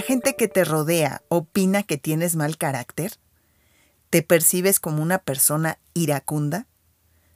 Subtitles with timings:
[0.00, 3.18] ¿La gente que te rodea opina que tienes mal carácter?
[4.08, 6.66] ¿Te percibes como una persona iracunda?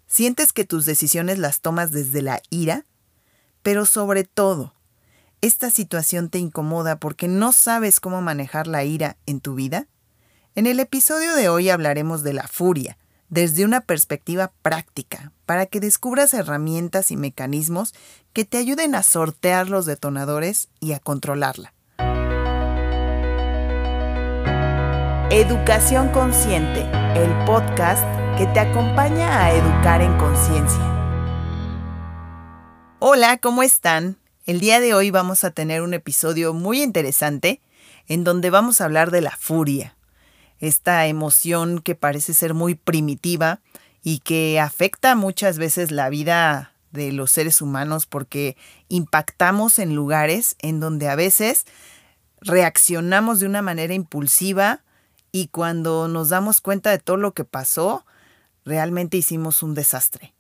[0.06, 2.86] ¿Sientes que tus decisiones las tomas desde la ira?
[3.62, 4.72] Pero sobre todo,
[5.42, 9.86] ¿esta situación te incomoda porque no sabes cómo manejar la ira en tu vida?
[10.54, 12.96] En el episodio de hoy hablaremos de la furia,
[13.28, 17.92] desde una perspectiva práctica, para que descubras herramientas y mecanismos
[18.32, 21.74] que te ayuden a sortear los detonadores y a controlarla.
[25.30, 26.82] Educación Consciente,
[27.16, 28.04] el podcast
[28.36, 30.84] que te acompaña a educar en conciencia.
[32.98, 34.18] Hola, ¿cómo están?
[34.44, 37.62] El día de hoy vamos a tener un episodio muy interesante
[38.06, 39.96] en donde vamos a hablar de la furia,
[40.60, 43.60] esta emoción que parece ser muy primitiva
[44.02, 50.54] y que afecta muchas veces la vida de los seres humanos porque impactamos en lugares
[50.60, 51.64] en donde a veces
[52.42, 54.83] reaccionamos de una manera impulsiva
[55.34, 58.06] y cuando nos damos cuenta de todo lo que pasó,
[58.64, 60.32] realmente hicimos un desastre.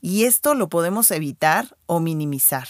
[0.00, 2.66] Y esto lo podemos evitar o minimizar.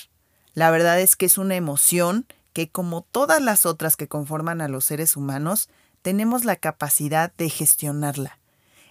[0.55, 4.67] La verdad es que es una emoción que como todas las otras que conforman a
[4.67, 5.69] los seres humanos,
[6.03, 8.41] tenemos la capacidad de gestionarla.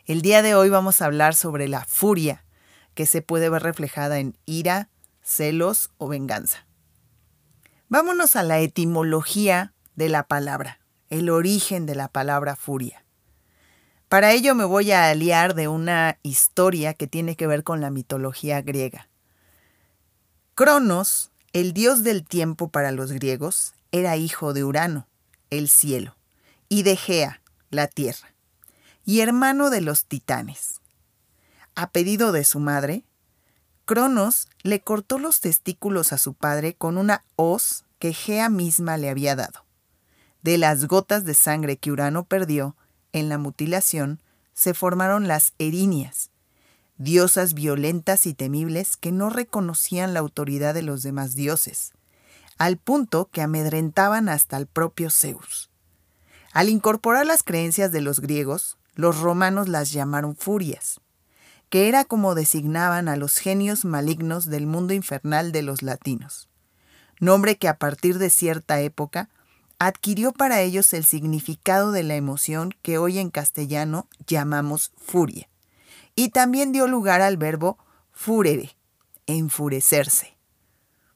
[0.05, 2.45] El día de hoy vamos a hablar sobre la furia,
[2.94, 4.88] que se puede ver reflejada en ira,
[5.22, 6.66] celos o venganza.
[7.89, 10.80] Vámonos a la etimología de la palabra
[11.12, 13.04] el origen de la palabra furia.
[14.08, 17.90] Para ello me voy a aliar de una historia que tiene que ver con la
[17.90, 19.09] mitología griega.
[20.56, 25.06] Cronos, el dios del tiempo para los griegos, era hijo de Urano,
[25.50, 26.16] el cielo,
[26.70, 28.34] y de Gea, la tierra,
[29.06, 30.80] y hermano de los titanes.
[31.76, 33.04] A pedido de su madre,
[33.84, 39.09] Cronos le cortó los testículos a su padre con una hoz que Gea misma le
[39.09, 39.66] había dado.
[40.42, 42.76] De las gotas de sangre que Urano perdió
[43.14, 44.20] en la mutilación,
[44.54, 46.30] se formaron las erinias,
[46.98, 51.93] diosas violentas y temibles que no reconocían la autoridad de los demás dioses,
[52.58, 55.70] al punto que amedrentaban hasta el propio Zeus.
[56.54, 60.99] Al incorporar las creencias de los griegos, los romanos las llamaron furias,
[61.70, 66.49] que era como designaban a los genios malignos del mundo infernal de los latinos,
[67.20, 69.30] nombre que a partir de cierta época
[69.87, 75.49] adquirió para ellos el significado de la emoción que hoy en castellano llamamos furia,
[76.14, 77.80] y también dio lugar al verbo
[78.11, 78.77] furere,
[79.25, 80.37] enfurecerse.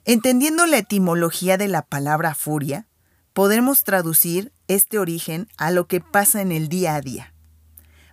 [0.04, 2.88] Entendiendo la etimología de la palabra furia,
[3.34, 7.36] podemos traducir este origen a lo que pasa en el día a día.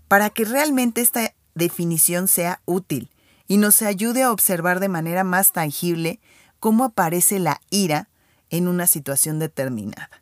[0.06, 3.08] Para que realmente esta definición sea útil
[3.48, 6.20] y nos ayude a observar de manera más tangible
[6.60, 8.10] cómo aparece la ira
[8.50, 10.22] en una situación determinada.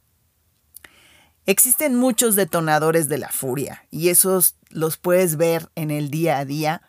[1.51, 6.45] Existen muchos detonadores de la furia y esos los puedes ver en el día a
[6.45, 6.81] día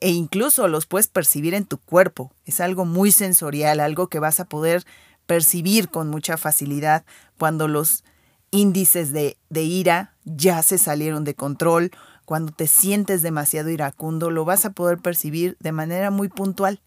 [0.00, 2.32] e incluso los puedes percibir en tu cuerpo.
[2.46, 4.86] Es algo muy sensorial, algo que vas a poder
[5.26, 7.04] percibir con mucha facilidad
[7.36, 8.04] cuando los
[8.50, 11.90] índices de, ira ya se salieron de control,
[12.24, 16.80] cuando te sientes demasiado iracundo, lo vas a poder percibir de manera muy puntual.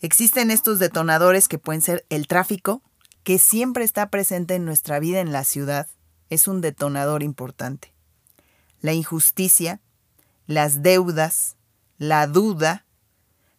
[0.00, 2.82] Existen estos detonadores que pueden ser el tráfico,
[3.24, 5.88] que siempre está presente en nuestra vida en la ciudad,
[6.28, 7.92] es un detonador importante.
[8.80, 9.80] La injusticia,
[10.46, 11.56] las deudas,
[11.98, 12.84] la duda,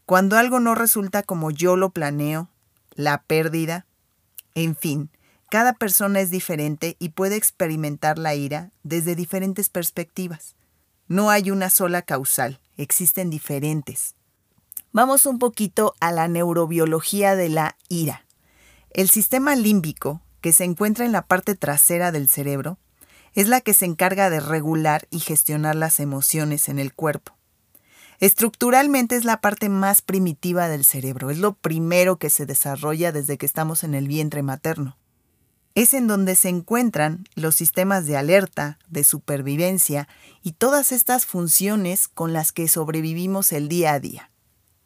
[0.05, 2.49] cuando algo no resulta como yo lo planeo,
[2.95, 3.85] la pérdida,
[4.53, 5.09] en fin,
[5.49, 10.55] cada persona es diferente y puede experimentar la ira desde diferentes perspectivas.
[11.07, 14.15] No hay una sola causal, existen diferentes.
[14.91, 18.25] Vamos un poquito a la neurobiología de la ira.
[18.93, 22.77] El sistema límbico, que se encuentra en la parte trasera del cerebro,
[23.33, 27.33] es la que se encarga de regular y gestionar las emociones en el cuerpo.
[28.19, 33.39] Estructuralmente es la parte más primitiva del cerebro, es lo primero que se desarrolla desde
[33.39, 34.95] que estamos en el vientre materno.
[35.73, 40.07] Es en donde se encuentran los sistemas de alerta, de supervivencia
[40.43, 44.29] y todas estas funciones con las que sobrevivimos el día a día.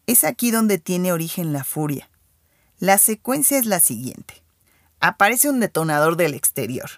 [0.06, 2.10] Es aquí donde tiene origen la furia.
[2.80, 4.44] La secuencia es la siguiente.
[5.00, 6.90] Aparece un detonador del exterior.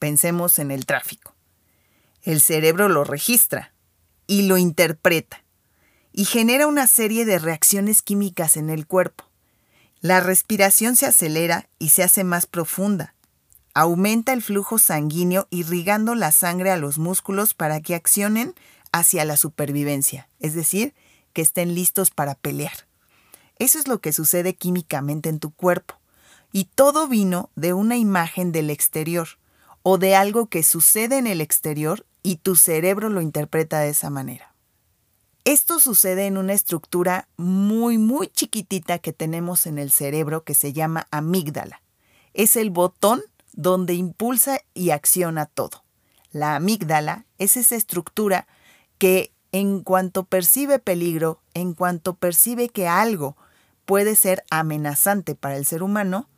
[0.00, 1.36] Pensemos en el tráfico.
[2.22, 3.72] El cerebro lo registra
[4.26, 5.44] y lo interpreta
[6.12, 9.24] y genera una serie de reacciones químicas en el cuerpo.
[10.00, 13.14] La respiración se acelera y se hace más profunda.
[13.74, 18.54] Aumenta el flujo sanguíneo irrigando la sangre a los músculos para que accionen
[18.90, 20.92] hacia la supervivencia, es decir,
[21.32, 22.91] que estén listos para pelear.
[23.58, 25.94] Eso es lo que sucede químicamente en tu cuerpo.
[26.52, 29.28] Y todo vino de una imagen del exterior
[29.82, 34.10] o de algo que sucede en el exterior y tu cerebro lo interpreta de esa
[34.10, 34.52] manera.
[35.44, 40.72] Esto sucede en una estructura muy, muy chiquitita que tenemos en el cerebro que se
[40.72, 41.82] llama amígdala.
[42.32, 43.22] Es el botón
[43.52, 45.82] donde impulsa y acciona todo.
[46.30, 48.46] La amígdala es esa estructura
[48.98, 53.36] que en cuanto percibe peligro, en cuanto percibe que algo
[53.84, 56.28] puede ser amenazante para el ser humano,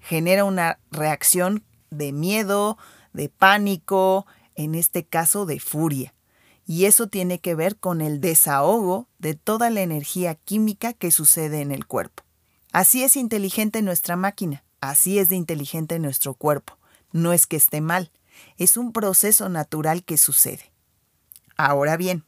[0.00, 2.78] genera una reacción de miedo,
[3.12, 6.14] de pánico, en este caso de furia.
[6.64, 11.62] Y eso tiene que ver con el desahogo de toda la energía química que sucede
[11.62, 12.22] en el cuerpo.
[12.70, 16.78] Así es inteligente nuestra máquina, así es de inteligente nuestro cuerpo.
[17.10, 18.12] No es que esté mal,
[18.56, 20.72] es un proceso natural que sucede.
[21.56, 22.24] Ahora bien,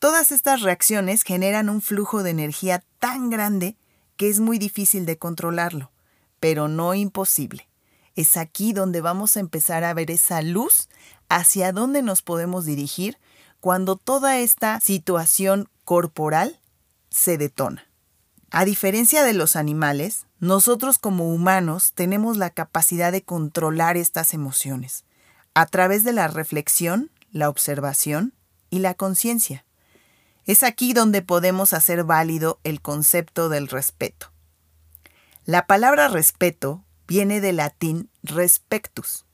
[0.00, 3.76] todas estas reacciones generan un flujo de energía tan grande
[4.16, 5.92] que es muy difícil de controlarlo,
[6.40, 7.68] pero no imposible.
[8.16, 10.88] Es aquí donde vamos a empezar a ver esa luz
[11.28, 13.18] hacia dónde nos podemos dirigir
[13.60, 16.58] cuando toda esta situación corporal
[17.10, 17.86] se detona.
[18.50, 25.04] A diferencia de los animales, nosotros como humanos tenemos la capacidad de controlar estas emociones
[25.54, 28.32] a través de la reflexión, la observación
[28.70, 29.64] y la conciencia.
[30.46, 34.32] Es aquí donde podemos hacer válido el concepto del respeto.
[35.44, 39.26] La palabra respeto viene del latín respectus,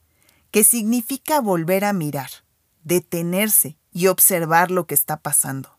[0.50, 2.30] que significa volver a mirar,
[2.84, 5.76] detenerse y observar lo que está pasando.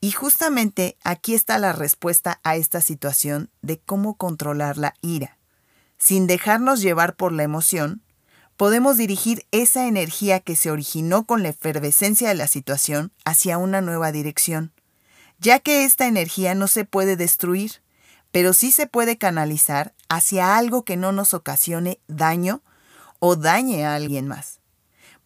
[0.00, 5.38] Y justamente aquí está la respuesta a esta situación de cómo controlar la ira.
[5.98, 8.03] Sin dejarnos llevar por la emoción,
[8.56, 13.80] podemos dirigir esa energía que se originó con la efervescencia de la situación hacia una
[13.80, 14.72] nueva dirección,
[15.38, 17.82] ya que esta energía no se puede destruir,
[18.30, 22.62] pero sí se puede canalizar hacia algo que no nos ocasione daño
[23.18, 24.60] o dañe a alguien más.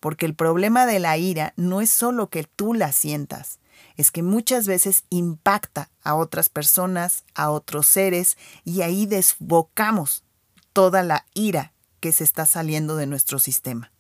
[0.01, 3.59] Porque el problema de la ira no es solo que tú la sientas,
[3.97, 10.25] es que muchas veces impacta a otras personas, a otros seres, y ahí desbocamos
[10.73, 13.93] toda la ira que se está saliendo de nuestro sistema.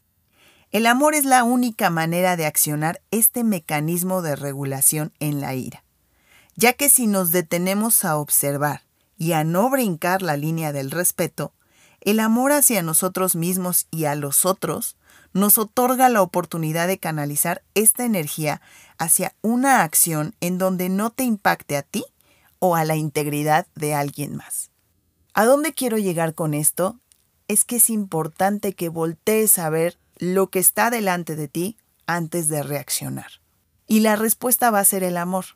[0.70, 5.84] El amor es la única manera de accionar este mecanismo de regulación en la ira,
[6.56, 8.82] ya que si nos detenemos a observar
[9.16, 11.52] y a no brincar la línea del respeto,
[12.00, 14.96] el amor hacia nosotros mismos y a los otros
[15.32, 18.60] nos otorga la oportunidad de canalizar esta energía
[18.98, 22.04] hacia una acción en donde no te impacte a ti
[22.58, 24.70] o a la integridad de alguien más.
[25.34, 26.98] ¿A dónde quiero llegar con esto?
[27.48, 32.48] Es que es importante que voltees a ver lo que está delante de ti antes
[32.48, 33.40] de reaccionar.
[33.86, 35.46] Y la respuesta va a ser el amor.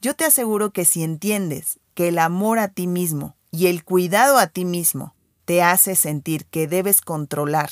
[0.00, 4.38] Yo te aseguro que si entiendes que el amor a ti mismo y el cuidado
[4.38, 5.14] a ti mismo
[5.44, 7.70] te hace sentir que debes controlar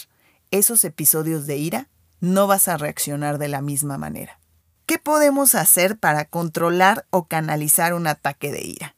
[0.51, 1.89] esos episodios de ira,
[2.21, 4.39] no vas a reaccionar de la misma manera.
[4.87, 8.97] ¿Qué podemos hacer para controlar o canalizar un ataque de ira?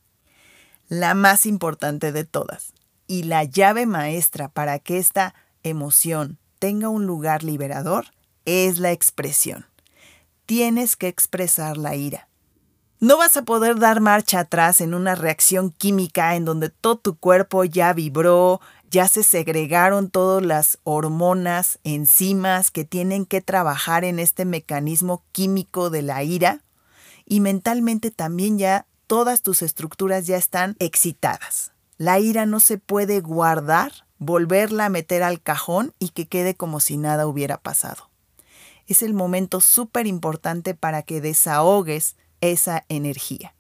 [0.89, 2.75] La más importante de todas
[3.09, 5.35] y la llave maestra para que esta
[5.65, 8.07] emoción tenga un lugar liberador
[8.45, 9.67] es la expresión.
[10.47, 12.29] Tienes que expresar la ira.
[13.01, 17.17] No vas a poder dar marcha atrás en una reacción química en donde todo tu
[17.17, 24.19] cuerpo ya vibró, ya se segregaron todas las hormonas, enzimas que tienen que trabajar en
[24.19, 26.63] este mecanismo químico de la ira
[27.25, 31.73] y mentalmente también ya todas tus estructuras ya están excitadas.
[31.99, 36.79] La ira no se puede guardar, volverla a meter al cajón y que quede como
[36.79, 38.09] si nada hubiera pasado.
[38.87, 43.55] Es el momento súper importante para que desahogues esa energía.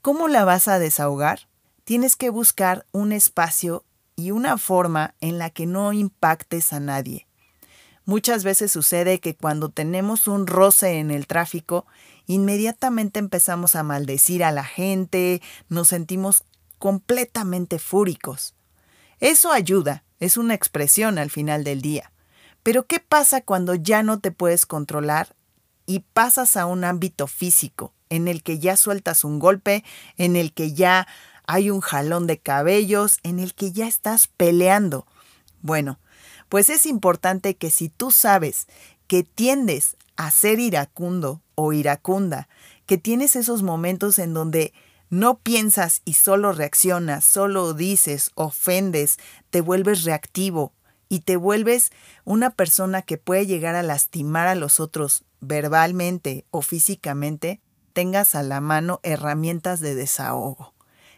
[0.00, 1.48] ¿Cómo la vas a desahogar?
[1.82, 7.26] Tienes que buscar un espacio y una forma en la que no impactes a nadie.
[8.04, 11.84] Muchas veces sucede que cuando tenemos un roce en el tráfico,
[12.28, 16.44] inmediatamente empezamos a maldecir a la gente, nos sentimos
[16.78, 18.54] completamente fúricos.
[19.20, 22.12] Eso ayuda, es una expresión al final del día.
[22.62, 25.34] Pero ¿qué pasa cuando ya no te puedes controlar
[25.86, 27.92] y pasas a un ámbito físico?
[28.08, 29.84] en el que ya sueltas un golpe,
[30.16, 31.06] en el que ya
[31.46, 35.06] hay un jalón de cabellos, en el que ya estás peleando.
[35.62, 35.98] Bueno,
[36.48, 38.66] pues es importante que si tú sabes
[39.06, 42.48] que tiendes a ser iracundo o iracunda,
[42.86, 44.72] que tienes esos momentos en donde
[45.10, 49.18] no piensas y solo reaccionas, solo dices, ofendes,
[49.50, 50.72] te vuelves reactivo
[51.08, 51.90] y te vuelves
[52.24, 57.60] una persona que puede llegar a lastimar a los otros verbalmente o físicamente,
[57.92, 60.74] tengas a la mano herramientas de desahogo.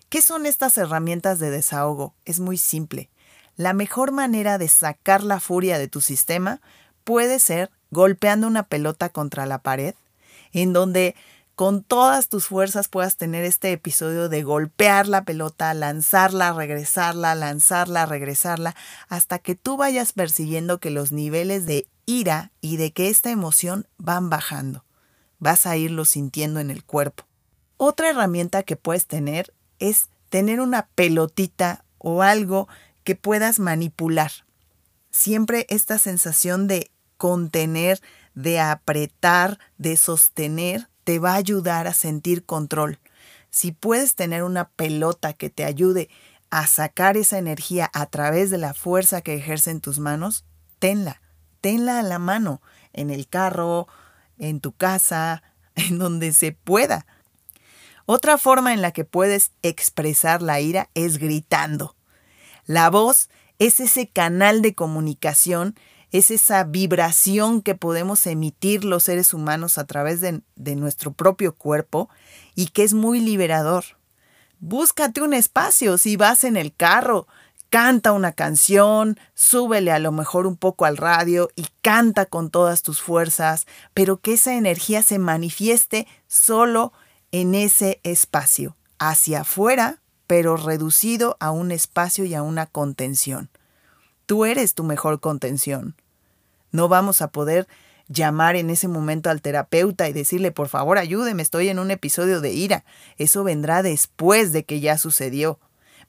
[0.09, 2.15] ¿Qué son estas herramientas de desahogo?
[2.25, 3.11] Es muy simple.
[3.57, 6.61] la mejor manera de sacar la furia de tu sistema
[7.03, 9.97] puede ser golpeando una pelota contra la pared,
[10.53, 11.17] en donde
[11.59, 18.07] con todas tus fuerzas puedas tener este episodio de golpear la pelota, lanzarla, regresarla, lanzarla,
[18.07, 18.77] regresarla,
[19.09, 23.89] hasta que tú vayas percibiendo que los niveles de ira y de que esta emoción
[23.97, 24.85] van bajando.
[25.41, 27.25] Vas a irlo sintiendo en el cuerpo.
[27.77, 32.69] Otra herramienta que puedes tener es tener una pelotita o algo
[33.03, 34.31] que puedas manipular.
[35.11, 38.01] Siempre esta sensación de contener,
[38.37, 42.99] de apretar, de sostener, te va a ayudar a sentir control.
[43.49, 46.11] Si puedes tener una pelota que te ayude
[46.51, 50.45] a sacar esa energía a través de la fuerza que ejercen tus manos,
[50.79, 51.23] tenla,
[51.63, 52.61] tenla a la mano,
[52.93, 53.89] en el carro,
[54.39, 55.43] en tu casa,
[55.77, 57.07] en donde se pueda.
[58.05, 61.97] Otra forma en la que puedes expresar la ira es gritando.
[62.67, 65.75] La voz es ese canal de comunicación
[66.13, 70.43] es esa vibración que podemos emitir los seres humanos a través de,
[70.77, 72.09] nuestro propio cuerpo
[72.55, 73.85] y que es muy liberador.
[74.61, 77.27] Búscate un espacio si vas en el carro,
[77.71, 82.83] canta una canción, súbele a lo mejor un poco al radio y canta con todas
[82.83, 86.93] tus fuerzas, pero que esa energía se manifieste solo
[87.31, 93.51] en ese espacio, hacia afuera, pero reducido a un espacio y a una contención.
[94.29, 95.97] Tú eres tu mejor contención.
[96.71, 97.67] No vamos a poder
[98.09, 102.43] llamar en ese momento al terapeuta y decirle, por favor, ayúdeme, estoy en un episodio
[102.43, 102.85] de ira.
[103.17, 105.59] Eso vendrá después de que ya sucedió.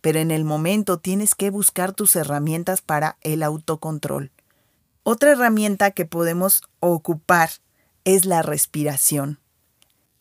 [0.01, 4.33] Pero en el momento tienes que buscar tus herramientas para el autocontrol.
[5.03, 7.49] Otra herramienta que podemos ocupar
[8.03, 9.39] es la respiración.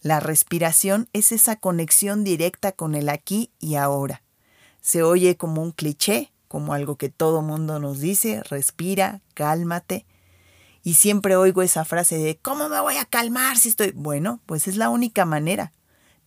[0.02, 4.22] La respiración es esa conexión directa con el aquí y ahora.
[4.80, 10.06] Se oye como un cliché, como algo que todo mundo nos dice, respira, cálmate.
[10.82, 13.92] Y siempre oigo esa frase de ¿cómo me voy a calmar si estoy?
[13.92, 15.72] Bueno, pues es la única manera.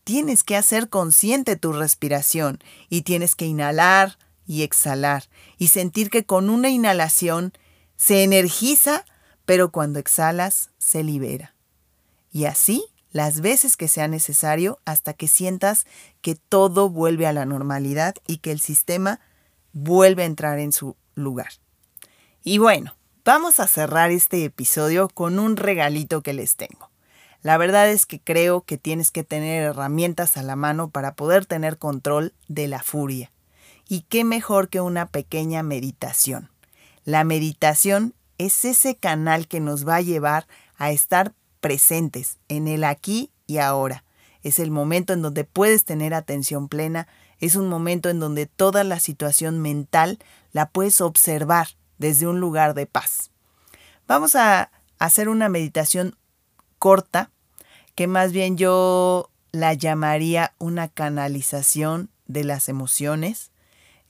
[0.03, 2.59] Tienes que hacer consciente tu respiración
[2.89, 5.23] y tienes que inhalar y exhalar
[5.57, 7.53] y sentir que con una inhalación
[7.95, 9.05] se energiza,
[9.45, 11.55] pero cuando exhalas se libera.
[12.31, 15.85] Y así las veces que sea necesario hasta que sientas
[16.21, 19.19] que todo vuelve a la normalidad y que el sistema
[19.73, 21.49] vuelve a entrar en su lugar.
[22.43, 26.89] Y bueno, vamos a cerrar este episodio con un regalito que les tengo.
[27.43, 31.45] La verdad es que creo que tienes que tener herramientas a la mano para poder
[31.45, 33.31] tener control de la furia.
[33.87, 36.49] Y qué mejor que una pequeña meditación.
[37.03, 40.47] La meditación es ese canal que nos va a llevar
[40.77, 44.03] a estar presentes en el aquí y ahora.
[44.43, 47.07] Es el momento en donde puedes tener atención plena
[47.41, 50.19] es un momento en donde toda la situación mental
[50.53, 51.67] la puedes observar
[51.97, 53.31] desde un lugar de paz.
[54.07, 56.15] Vamos a hacer una meditación
[56.79, 57.31] corta,
[57.95, 63.51] que más bien yo la llamaría una canalización de las emociones,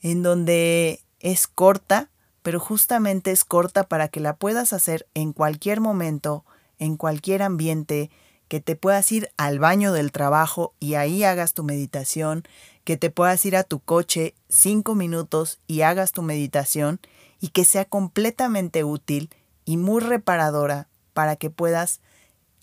[0.00, 2.10] en donde es corta,
[2.42, 6.44] pero justamente es corta para que la puedas hacer en cualquier momento,
[6.78, 8.10] en cualquier ambiente,
[8.48, 12.42] que te puedas ir al baño del trabajo y ahí hagas tu meditación,
[12.84, 17.00] que te puedas ir a tu coche cinco minutos y hagas tu meditación
[17.40, 19.30] y que sea completamente útil
[19.64, 22.00] y muy reparadora para que puedas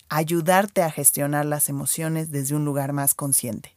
[0.08, 3.76] ayudarte a gestionar las emociones desde un lugar más consciente.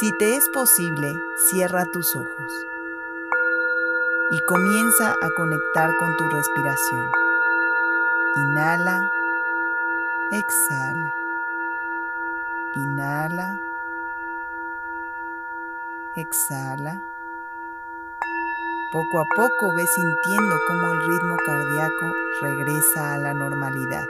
[0.00, 1.12] Si te es posible,
[1.50, 2.52] cierra tus ojos
[4.30, 7.06] y comienza a conectar con tu respiración.
[8.36, 9.02] Inhala,
[10.32, 11.12] exhala.
[12.74, 13.58] Inhala,
[16.16, 17.02] exhala.
[18.92, 24.06] Poco a poco ves sintiendo cómo el ritmo cardíaco regresa a la normalidad.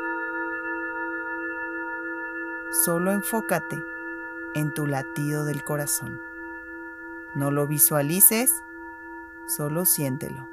[2.85, 3.83] Solo enfócate
[4.55, 6.21] en tu latido del corazón.
[7.35, 8.63] No lo visualices
[9.51, 10.47] Solo siéntelo.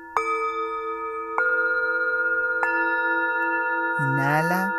[4.00, 4.74] Inhala,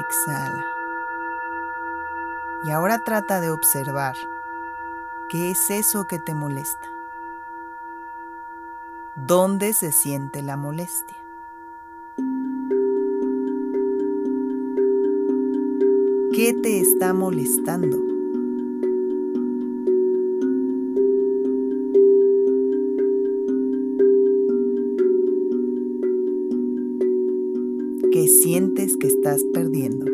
[0.00, 0.66] exhala.
[2.64, 4.16] Y ahora trata de observar
[5.28, 6.88] qué es eso que te molesta.
[9.14, 11.16] ¿Dónde se siente la molestia?
[16.32, 18.07] ¿Qué te está molestando?
[28.18, 30.06] que sientes que estás perdiendo.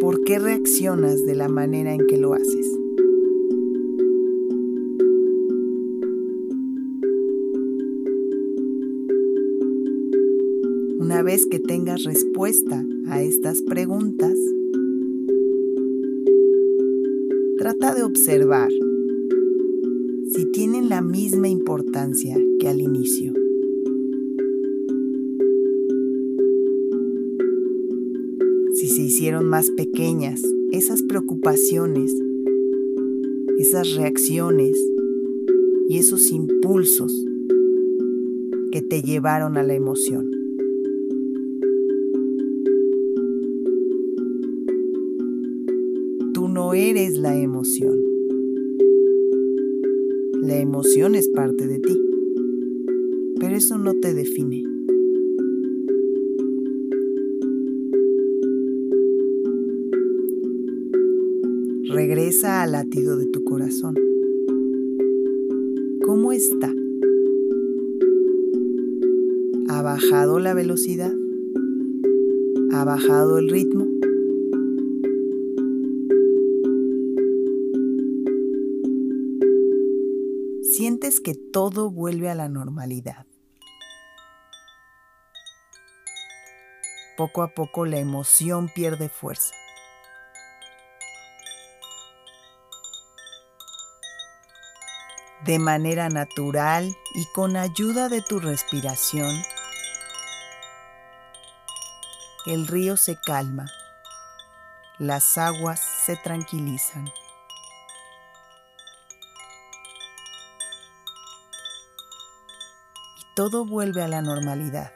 [0.00, 2.66] ¿Por qué reaccionas de la manera en que lo haces?
[10.98, 14.38] Una vez que tengas respuesta a estas preguntas,
[17.58, 18.70] trata de observar
[20.40, 23.34] si tienen la misma importancia que al inicio.
[28.72, 30.40] Si se hicieron más pequeñas
[30.72, 32.10] esas preocupaciones,
[33.58, 34.78] esas reacciones
[35.90, 37.12] y esos impulsos
[38.72, 40.30] que te llevaron a la emoción.
[46.32, 47.99] Tú no eres la emoción.
[50.42, 52.00] La emoción es parte de ti,
[53.38, 54.64] pero eso no te define.
[61.90, 63.94] Regresa al latido de tu corazón.
[66.06, 66.72] ¿Cómo está?
[69.68, 71.14] ¿Ha bajado la velocidad?
[72.72, 73.89] ¿Ha bajado el ritmo?
[81.00, 83.26] Sientes que todo vuelve a la normalidad.
[87.16, 89.54] Poco a poco la emoción pierde fuerza.
[95.44, 99.42] De manera natural y con ayuda de tu respiración,
[102.46, 103.66] el río se calma,
[104.98, 107.10] las aguas se tranquilizan.
[113.40, 114.92] Todo vuelve a la normalidad.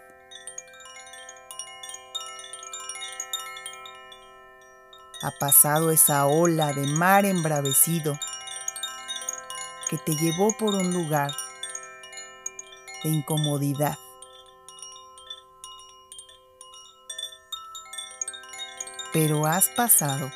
[5.22, 8.18] Ha pasado esa ola de mar embravecido
[9.88, 11.34] que te llevó por un lugar
[13.02, 13.96] de incomodidad.
[19.14, 20.30] Pero has pasado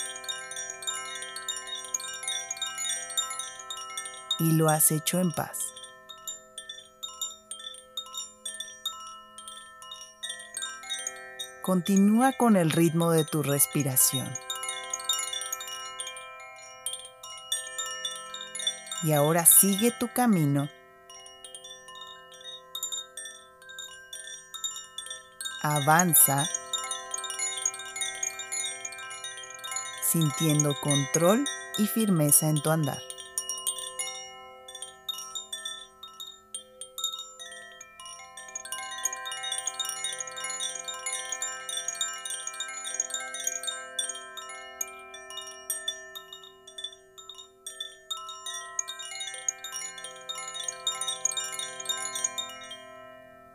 [4.38, 5.77] y lo has hecho en paz.
[11.68, 14.26] Continúa con el ritmo de tu respiración.
[19.02, 20.70] Y ahora sigue tu camino.
[25.60, 26.48] Avanza
[30.10, 31.44] sintiendo control
[31.76, 33.02] y firmeza en tu andar.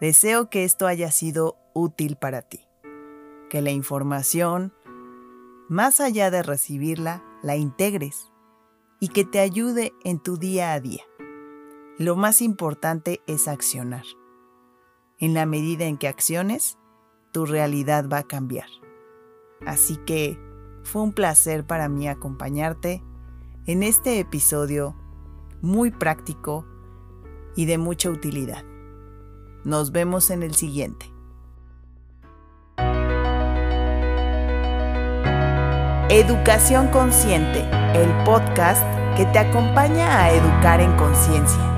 [0.04, 2.68] Deseo que esto haya sido útil para ti,
[3.50, 4.74] que la información,
[5.70, 8.30] más allá de recibirla, la integres
[9.00, 11.04] y que te ayude en tu día a día.
[11.98, 14.04] Lo más importante es accionar.
[15.20, 16.78] En la medida en que acciones,
[17.32, 18.68] tu realidad va a cambiar.
[19.66, 20.38] Así que
[20.84, 23.02] fue un placer para mí acompañarte
[23.68, 24.98] en este episodio
[25.62, 26.66] muy práctico
[27.56, 28.66] y de mucha utilidad.
[29.64, 31.10] Nos vemos en el siguiente.
[36.10, 37.62] Educación Consciente,
[37.96, 38.84] el podcast
[39.16, 41.73] que te acompaña a educar en conciencia.